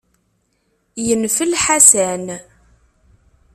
Yenfel 1.05 1.51
Ḥasan. 1.63 2.25